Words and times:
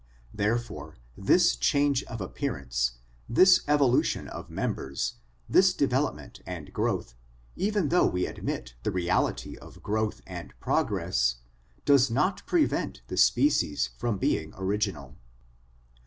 Therefore 0.33 0.95
this 1.15 1.55
change 1.55 2.03
of 2.05 2.21
appearance, 2.21 2.93
this 3.29 3.61
evolution 3.67 4.27
of 4.27 4.49
members, 4.49 5.17
this 5.47 5.75
development 5.75 6.41
and 6.47 6.73
growth, 6.73 7.13
even 7.55 7.89
though 7.89 8.07
we 8.07 8.25
admit 8.25 8.73
the 8.81 8.89
reality 8.89 9.57
of 9.59 9.83
growth 9.83 10.21
and 10.25 10.59
progress, 10.59 11.35
1 11.81 11.81
does 11.85 12.09
not 12.09 12.43
prevent 12.47 13.03
the 13.09 13.15
species 13.17 13.91
from 13.99 14.17
being 14.17 14.55
original. 14.57 15.17